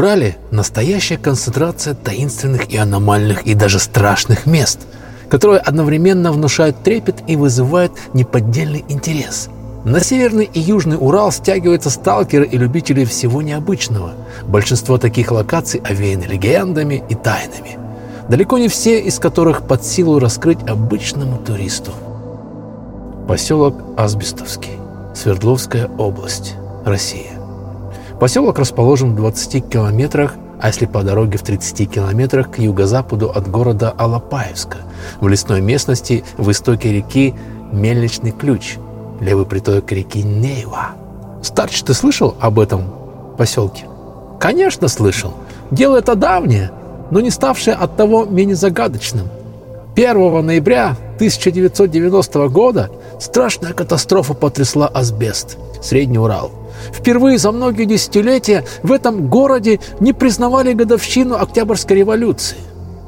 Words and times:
Урале 0.00 0.38
настоящая 0.50 1.18
концентрация 1.18 1.92
таинственных 1.92 2.72
и 2.72 2.78
аномальных 2.78 3.42
и 3.42 3.52
даже 3.52 3.78
страшных 3.78 4.46
мест, 4.46 4.86
которые 5.28 5.60
одновременно 5.60 6.32
внушают 6.32 6.82
трепет 6.82 7.16
и 7.26 7.36
вызывают 7.36 7.92
неподдельный 8.14 8.82
интерес. 8.88 9.50
На 9.84 10.00
северный 10.00 10.48
и 10.50 10.58
южный 10.58 10.96
Урал 10.98 11.30
стягиваются 11.32 11.90
сталкеры 11.90 12.46
и 12.46 12.56
любители 12.56 13.04
всего 13.04 13.42
необычного. 13.42 14.12
Большинство 14.46 14.96
таких 14.96 15.32
локаций 15.32 15.82
овеяны 15.84 16.24
легендами 16.24 17.04
и 17.10 17.14
тайнами, 17.14 17.78
далеко 18.30 18.56
не 18.56 18.68
все 18.68 19.00
из 19.00 19.18
которых 19.18 19.66
под 19.66 19.84
силу 19.84 20.18
раскрыть 20.18 20.66
обычному 20.66 21.36
туристу. 21.36 21.92
Поселок 23.28 23.74
Азбестовский, 23.98 24.78
Свердловская 25.14 25.90
область, 25.98 26.54
Россия. 26.86 27.39
Поселок 28.20 28.58
расположен 28.58 29.12
в 29.12 29.16
20 29.16 29.70
километрах, 29.70 30.34
а 30.60 30.66
если 30.66 30.84
по 30.84 31.02
дороге 31.02 31.38
в 31.38 31.42
30 31.42 31.90
километрах 31.90 32.50
к 32.50 32.58
юго-западу 32.58 33.30
от 33.30 33.50
города 33.50 33.94
Алапаевска, 33.96 34.76
в 35.20 35.26
лесной 35.26 35.62
местности 35.62 36.22
в 36.36 36.50
истоке 36.50 36.92
реки 36.92 37.34
Мельничный 37.72 38.32
ключ, 38.32 38.76
левый 39.20 39.46
приток 39.46 39.90
реки 39.90 40.22
Нейва. 40.22 40.88
Старч, 41.42 41.82
ты 41.82 41.94
слышал 41.94 42.34
об 42.40 42.58
этом 42.60 42.92
поселке? 43.38 43.86
Конечно, 44.38 44.88
слышал. 44.88 45.32
Дело 45.70 45.96
это 45.96 46.14
давнее, 46.14 46.72
но 47.10 47.20
не 47.20 47.30
ставшее 47.30 47.74
от 47.74 47.96
того 47.96 48.26
менее 48.26 48.56
загадочным. 48.56 49.28
1 49.96 50.44
ноября 50.44 50.94
1990 51.14 52.48
года 52.48 52.90
страшная 53.18 53.72
катастрофа 53.72 54.34
потрясла 54.34 54.88
асбест, 54.88 55.56
Средний 55.80 56.18
Урал. 56.18 56.59
Впервые 56.92 57.38
за 57.38 57.52
многие 57.52 57.84
десятилетия 57.84 58.64
в 58.82 58.92
этом 58.92 59.28
городе 59.28 59.80
не 60.00 60.12
признавали 60.12 60.72
годовщину 60.72 61.36
Октябрьской 61.36 61.98
революции. 61.98 62.58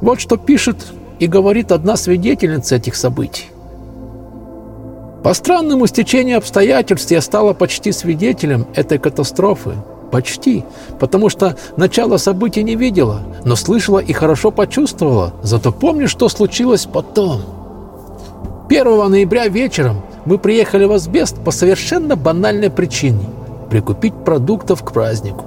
Вот 0.00 0.20
что 0.20 0.36
пишет 0.36 0.86
и 1.18 1.26
говорит 1.26 1.72
одна 1.72 1.96
свидетельница 1.96 2.76
этих 2.76 2.96
событий. 2.96 3.46
По 5.22 5.34
странному 5.34 5.86
стечению 5.86 6.38
обстоятельств 6.38 7.10
я 7.12 7.20
стала 7.20 7.52
почти 7.52 7.92
свидетелем 7.92 8.66
этой 8.74 8.98
катастрофы. 8.98 9.74
Почти, 10.10 10.64
потому 10.98 11.30
что 11.30 11.56
начало 11.76 12.18
событий 12.18 12.62
не 12.62 12.74
видела, 12.74 13.22
но 13.44 13.56
слышала 13.56 13.98
и 13.98 14.12
хорошо 14.12 14.50
почувствовала, 14.50 15.32
зато 15.42 15.72
помню, 15.72 16.06
что 16.06 16.28
случилось 16.28 16.84
потом. 16.84 17.40
1 18.68 19.10
ноября 19.10 19.48
вечером 19.48 20.02
мы 20.26 20.36
приехали 20.36 20.84
в 20.84 20.92
Асбест 20.92 21.36
по 21.42 21.50
совершенно 21.50 22.16
банальной 22.16 22.68
причине– 22.68 23.24
прикупить 23.72 24.12
продуктов 24.12 24.84
к 24.84 24.92
празднику. 24.92 25.46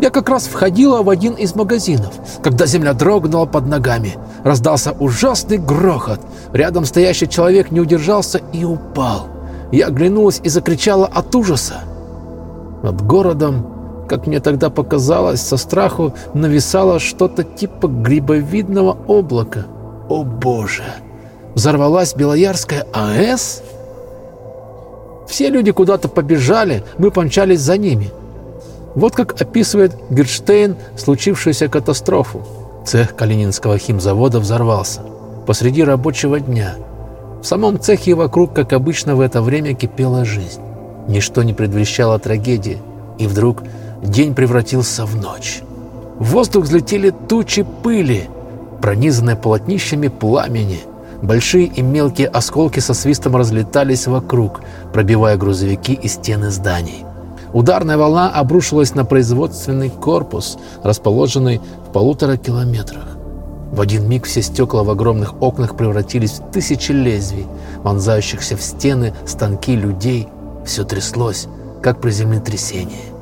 Я 0.00 0.10
как 0.10 0.28
раз 0.28 0.46
входила 0.46 1.02
в 1.02 1.08
один 1.08 1.32
из 1.32 1.54
магазинов, 1.54 2.12
когда 2.42 2.66
земля 2.66 2.92
дрогнула 2.92 3.46
под 3.46 3.66
ногами. 3.66 4.16
Раздался 4.44 4.92
ужасный 4.92 5.56
грохот. 5.56 6.20
Рядом 6.52 6.84
стоящий 6.84 7.26
человек 7.26 7.70
не 7.70 7.80
удержался 7.80 8.42
и 8.52 8.64
упал. 8.64 9.28
Я 9.72 9.86
оглянулась 9.86 10.42
и 10.44 10.50
закричала 10.50 11.06
от 11.06 11.34
ужаса. 11.34 11.76
Над 12.82 13.00
городом, 13.00 13.66
как 14.10 14.26
мне 14.26 14.40
тогда 14.40 14.68
показалось, 14.68 15.40
со 15.40 15.56
страху 15.56 16.12
нависало 16.34 16.98
что-то 16.98 17.44
типа 17.44 17.88
грибовидного 17.88 18.98
облака. 19.08 19.64
О 20.10 20.22
боже! 20.22 20.84
Взорвалась 21.54 22.14
Белоярская 22.14 22.86
АЭС? 22.92 23.62
Все 25.26 25.50
люди 25.50 25.72
куда-то 25.72 26.08
побежали, 26.08 26.84
мы 26.98 27.10
помчались 27.10 27.60
за 27.60 27.76
ними. 27.76 28.10
Вот 28.94 29.14
как 29.14 29.40
описывает 29.40 29.92
Герштейн 30.08 30.76
случившуюся 30.96 31.68
катастрофу. 31.68 32.42
Цех 32.86 33.14
Калининского 33.14 33.78
химзавода 33.78 34.40
взорвался. 34.40 35.02
Посреди 35.46 35.82
рабочего 35.82 36.40
дня. 36.40 36.76
В 37.42 37.44
самом 37.44 37.78
цехе 37.80 38.12
и 38.12 38.14
вокруг, 38.14 38.54
как 38.54 38.72
обычно 38.72 39.16
в 39.16 39.20
это 39.20 39.42
время, 39.42 39.74
кипела 39.74 40.24
жизнь. 40.24 40.60
Ничто 41.08 41.42
не 41.42 41.52
предвещало 41.52 42.18
трагедии. 42.18 42.78
И 43.18 43.26
вдруг 43.26 43.62
день 44.02 44.34
превратился 44.34 45.04
в 45.04 45.16
ночь. 45.16 45.62
В 46.18 46.30
воздух 46.30 46.64
взлетели 46.64 47.10
тучи 47.10 47.66
пыли, 47.82 48.28
пронизанные 48.80 49.36
полотнищами 49.36 50.08
пламени– 50.08 50.80
Большие 51.22 51.66
и 51.66 51.82
мелкие 51.82 52.28
осколки 52.28 52.80
со 52.80 52.94
свистом 52.94 53.36
разлетались 53.36 54.06
вокруг, 54.06 54.60
пробивая 54.92 55.36
грузовики 55.36 55.94
и 55.94 56.08
стены 56.08 56.50
зданий. 56.50 57.04
Ударная 57.52 57.96
волна 57.96 58.30
обрушилась 58.30 58.94
на 58.94 59.04
производственный 59.04 59.88
корпус, 59.88 60.58
расположенный 60.82 61.60
в 61.88 61.92
полутора 61.92 62.36
километрах. 62.36 63.16
В 63.72 63.80
один 63.80 64.08
миг 64.08 64.26
все 64.26 64.42
стекла 64.42 64.84
в 64.84 64.90
огромных 64.90 65.40
окнах 65.40 65.76
превратились 65.76 66.38
в 66.38 66.50
тысячи 66.50 66.92
лезвий, 66.92 67.46
вонзающихся 67.82 68.56
в 68.56 68.62
стены, 68.62 69.14
станки 69.26 69.74
людей. 69.74 70.28
Все 70.64 70.84
тряслось, 70.84 71.48
как 71.82 72.00
при 72.00 72.10
землетрясении. 72.10 73.16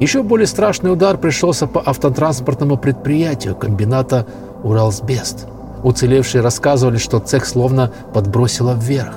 Еще 0.00 0.22
более 0.22 0.46
страшный 0.46 0.92
удар 0.92 1.18
пришелся 1.18 1.66
по 1.66 1.82
автотранспортному 1.84 2.76
предприятию 2.76 3.56
комбината 3.56 4.26
«Уралсбест». 4.62 5.46
Уцелевшие 5.82 6.42
рассказывали, 6.42 6.98
что 6.98 7.18
цех 7.18 7.46
словно 7.46 7.92
подбросило 8.12 8.74
вверх. 8.74 9.14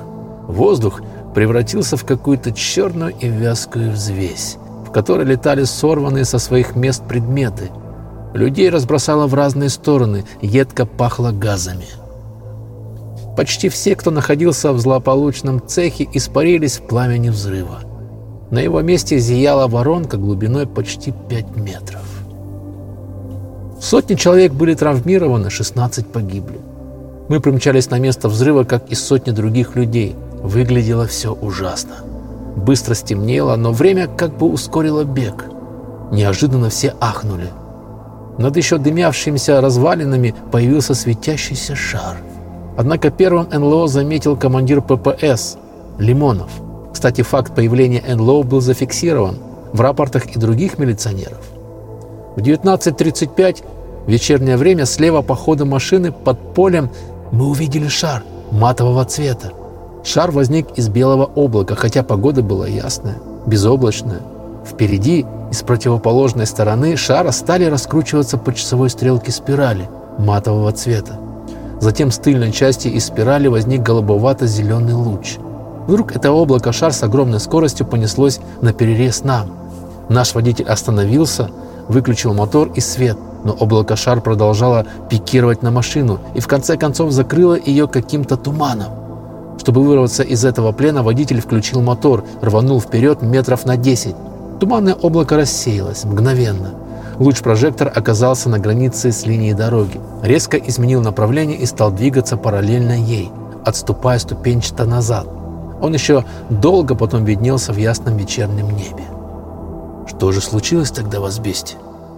Воздух 0.48 1.02
превратился 1.34 1.98
в 1.98 2.06
какую-то 2.06 2.52
черную 2.52 3.14
и 3.20 3.28
вязкую 3.28 3.92
взвесь, 3.92 4.58
в 4.86 4.92
которой 4.92 5.26
летали 5.26 5.64
сорванные 5.64 6.26
со 6.26 6.40
своих 6.40 6.76
мест 6.76 7.04
предметы. 7.08 7.70
Людей 8.34 8.70
разбросало 8.70 9.28
в 9.28 9.34
разные 9.34 9.70
стороны, 9.70 10.26
едко 10.42 10.86
пахло 10.86 11.32
газами. 11.32 11.88
Почти 13.36 13.70
все, 13.70 13.96
кто 13.96 14.12
находился 14.12 14.74
в 14.74 14.80
злополучном 14.80 15.66
цехе, 15.66 16.08
испарились 16.14 16.78
в 16.78 16.84
пламени 16.84 17.30
взрыва. 17.30 17.80
На 18.52 18.60
его 18.60 18.82
месте 18.82 19.18
зияла 19.20 19.68
воронка 19.68 20.18
глубиной 20.18 20.68
почти 20.68 21.14
5 21.30 21.56
метров. 21.56 22.11
Сотни 23.91 24.16
человек 24.16 24.53
были 24.53 24.74
травмированы, 24.74 25.50
16 25.50 26.07
погибли. 26.07 26.62
Мы 27.28 27.41
примчались 27.41 27.90
на 27.90 28.00
место 28.00 28.29
взрыва, 28.29 28.63
как 28.63 28.88
и 28.88 28.96
сотни 28.96 29.31
других 29.31 29.75
людей. 29.75 30.16
Выглядело 30.41 31.07
все 31.07 31.34
ужасно. 31.34 31.96
Быстро 32.56 32.94
стемнело, 32.94 33.53
но 33.57 33.74
время 33.74 34.07
как 34.07 34.38
бы 34.38 34.47
ускорило 34.47 35.03
бег. 35.03 35.44
Неожиданно 36.09 36.69
все 36.69 36.96
ахнули. 37.02 37.50
Над 38.38 38.56
еще 38.56 38.78
дымявшимися 38.78 39.59
развалинами 39.59 40.35
появился 40.53 40.96
светящийся 40.96 41.75
шар. 41.75 42.16
Однако 42.78 43.12
первым 43.12 43.50
НЛО 43.52 43.90
заметил 43.90 44.38
командир 44.38 44.81
ППС 44.81 45.58
Лимонов. 46.00 46.50
Кстати, 46.94 47.23
факт 47.23 47.53
появления 47.53 48.02
НЛО 48.08 48.44
был 48.44 48.62
зафиксирован 48.62 49.35
в 49.73 49.81
рапортах 49.81 50.28
и 50.28 50.40
других 50.40 50.79
милиционеров. 50.79 51.41
В 52.38 52.40
19.35 52.40 53.66
вечернее 54.08 54.58
время 54.58 54.86
слева 54.86 55.22
по 55.22 55.36
ходу 55.36 55.66
машины 55.66 56.12
под 56.12 56.54
полем 56.54 56.90
мы 57.32 57.48
увидели 57.48 57.88
шар 57.88 58.24
матового 58.52 59.06
цвета. 59.06 59.52
Шар 60.04 60.32
возник 60.32 60.68
из 60.78 60.90
белого 60.90 61.26
облака, 61.36 61.76
хотя 61.76 62.04
погода 62.04 62.42
была 62.42 62.68
ясная, 62.68 63.18
безоблачная. 63.46 64.22
Впереди, 64.66 65.26
из 65.52 65.64
противоположной 65.64 66.46
стороны 66.46 66.96
шара 66.96 67.32
стали 67.32 67.66
раскручиваться 67.66 68.38
по 68.38 68.54
часовой 68.54 68.90
стрелке 68.90 69.32
спирали 69.32 69.90
матового 70.18 70.72
цвета. 70.72 71.20
Затем 71.80 72.12
с 72.12 72.18
тыльной 72.18 72.52
части 72.52 72.88
из 72.88 73.06
спирали 73.06 73.48
возник 73.48 73.82
голубовато-зеленый 73.82 74.94
луч. 74.94 75.38
Вдруг 75.88 76.16
это 76.16 76.32
облако-шар 76.32 76.94
с 76.94 77.04
огромной 77.04 77.40
скоростью 77.40 77.86
понеслось 77.86 78.40
на 78.62 78.72
перерез 78.72 79.24
нам. 79.24 79.52
Наш 80.08 80.36
водитель 80.36 80.66
остановился, 80.66 81.50
выключил 81.88 82.34
мотор 82.34 82.72
и 82.76 82.80
свет, 82.80 83.18
но 83.43 83.53
облако-шар 83.53 84.22
продолжало 84.22 84.85
пикировать 85.09 85.61
на 85.61 85.72
машину 85.72 86.20
и 86.35 86.40
в 86.40 86.47
конце 86.47 86.78
концов 86.78 87.11
закрыло 87.11 87.58
ее 87.58 87.88
каким-то 87.88 88.38
туманом. 88.38 88.91
Чтобы 89.59 89.84
вырваться 89.84 90.23
из 90.23 90.43
этого 90.43 90.72
плена, 90.72 91.03
водитель 91.03 91.41
включил 91.41 91.82
мотор, 91.82 92.23
рванул 92.41 92.82
вперед 92.82 93.22
метров 93.22 93.66
на 93.66 93.78
10. 93.78 94.16
Туманное 94.59 94.96
облако 94.96 95.38
рассеялось 95.38 96.03
мгновенно. 96.03 96.73
Луч-прожектор 97.20 97.91
оказался 97.93 98.49
на 98.49 98.58
границе 98.58 99.11
с 99.11 99.26
линией 99.26 99.53
дороги, 99.53 99.99
резко 100.23 100.58
изменил 100.58 101.02
направление 101.02 101.58
и 101.58 101.66
стал 101.67 101.91
двигаться 101.91 102.37
параллельно 102.37 102.94
ей, 102.94 103.32
отступая 103.64 104.17
ступенчато 104.17 104.85
назад. 104.85 105.28
Он 105.82 105.94
еще 105.94 106.26
долго 106.49 106.96
потом 106.96 107.26
виднелся 107.26 107.73
в 107.73 107.78
ясном 107.78 108.17
вечернем 108.17 108.67
небе. 108.67 109.03
Что 110.08 110.32
же 110.32 110.41
случилось 110.41 110.91
тогда 110.91 111.20
в? 111.20 111.76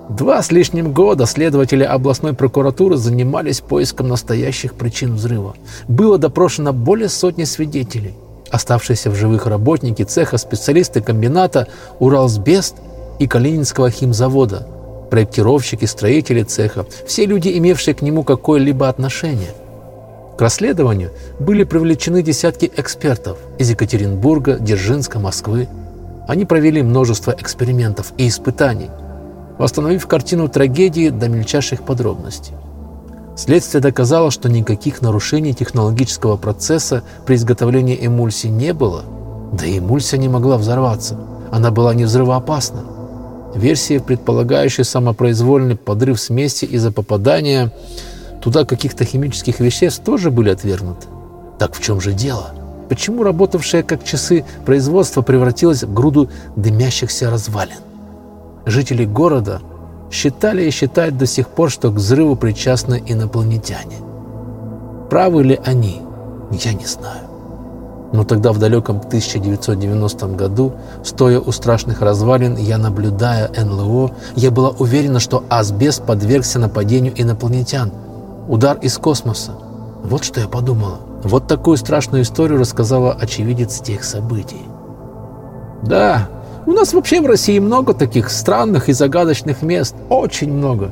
Два 0.09 0.41
с 0.41 0.51
лишним 0.51 0.91
года 0.91 1.25
следователи 1.25 1.83
областной 1.83 2.33
прокуратуры 2.33 2.97
занимались 2.97 3.61
поиском 3.61 4.09
настоящих 4.09 4.73
причин 4.75 5.15
взрыва. 5.15 5.55
Было 5.88 6.17
допрошено 6.17 6.73
более 6.73 7.07
сотни 7.07 7.45
свидетелей. 7.45 8.13
Оставшиеся 8.51 9.09
в 9.09 9.15
живых 9.15 9.47
работники 9.47 10.03
цеха, 10.03 10.38
специалисты 10.38 11.01
комбината 11.01 11.67
«Уралсбест» 12.00 12.75
и 13.17 13.27
Калининского 13.27 13.89
химзавода. 13.89 14.67
проектировщики, 15.09 15.85
строители 15.85 16.41
цеха, 16.41 16.88
все 17.05 17.27
люди, 17.27 17.55
имевшие 17.55 17.94
к 17.94 18.01
нему 18.01 18.23
какое-либо 18.23 18.89
отношение. 18.89 19.51
К 20.38 20.41
расследованию 20.41 21.11
были 21.39 21.63
привлечены 21.63 22.23
десятки 22.23 22.71
экспертов 22.75 23.38
из 23.59 23.69
Екатеринбурга, 23.69 24.57
Дзержинска, 24.59 25.19
Москвы. 25.19 25.67
Они 26.27 26.45
провели 26.45 26.81
множество 26.81 27.35
экспериментов 27.38 28.13
и 28.17 28.27
испытаний, 28.27 28.89
восстановив 29.57 30.07
картину 30.07 30.47
трагедии 30.47 31.09
до 31.09 31.29
мельчайших 31.29 31.83
подробностей. 31.83 32.53
Следствие 33.35 33.81
доказало, 33.81 34.29
что 34.29 34.50
никаких 34.50 35.01
нарушений 35.01 35.53
технологического 35.53 36.38
процесса 36.38 37.03
при 37.25 37.35
изготовлении 37.35 37.97
эмульсии 38.05 38.47
не 38.47 38.73
было, 38.73 39.03
да 39.51 39.65
и 39.65 39.79
эмульсия 39.79 40.19
не 40.19 40.29
могла 40.29 40.57
взорваться. 40.57 41.17
Она 41.51 41.71
была 41.71 41.94
не 41.94 42.05
взрывоопасна. 42.05 42.83
Версии, 43.55 44.00
предполагающие 44.00 44.83
самопроизвольный 44.83 45.75
подрыв 45.75 46.19
смеси 46.19 46.65
из-за 46.65 46.91
попадания 46.91 47.71
туда 48.41 48.65
каких-то 48.65 49.05
химических 49.05 49.59
веществ, 49.59 50.03
тоже 50.03 50.31
были 50.31 50.50
отвергнуты. 50.50 51.07
Так 51.59 51.75
в 51.75 51.81
чем 51.81 52.01
же 52.01 52.13
дело? 52.13 52.51
Почему 52.89 53.23
работавшее 53.23 53.83
как 53.83 54.03
часы 54.03 54.45
производство 54.65 55.21
превратилось 55.21 55.83
в 55.83 55.94
груду 55.94 56.29
дымящихся 56.55 57.29
развалин? 57.29 57.77
Жители 58.65 59.06
города 59.06 59.62
считали 60.12 60.63
и 60.63 60.71
считают 60.71 61.18
до 61.18 61.25
сих 61.25 61.50
пор, 61.50 61.69
что 61.69 61.92
к 61.92 61.95
взрыву 61.95 62.36
причастны 62.36 63.04
инопланетяне. 63.06 63.98
Правы 65.10 65.44
ли 65.44 65.60
они, 65.65 66.01
я 66.51 66.74
не 66.74 66.86
знаю. 66.86 67.27
Но 68.13 68.24
тогда 68.24 68.51
в 68.51 68.60
далеком 68.60 68.98
1990 68.98 70.27
году, 70.27 70.74
стоя 71.04 71.39
у 71.39 71.51
страшных 71.51 72.01
развалин, 72.01 72.56
я 72.57 72.77
наблюдая 72.77 73.50
НЛО, 73.50 74.12
я 74.36 74.51
была 74.51 74.69
уверена, 74.69 75.19
что 75.19 75.44
асбест 75.50 76.06
подвергся 76.06 76.60
нападению 76.60 77.19
инопланетян. 77.19 77.92
Удар 78.48 78.77
из 78.77 78.98
космоса. 79.00 79.54
Вот 80.04 80.24
что 80.24 80.42
я 80.42 80.48
подумала. 80.48 81.00
Вот 81.24 81.48
такую 81.48 81.77
страшную 81.77 82.21
историю 82.21 82.60
рассказала 82.60 83.13
очевидец 83.13 83.80
тех 83.80 84.04
событий. 84.04 84.62
Да, 85.81 86.30
у 86.65 86.71
нас 86.71 86.94
вообще 86.94 87.21
в 87.21 87.25
России 87.25 87.60
много 87.60 87.94
таких 87.94 88.30
странных 88.30 88.89
и 88.89 88.94
загадочных 88.94 89.62
мест. 89.62 89.95
Очень 90.10 90.54
много. 90.54 90.92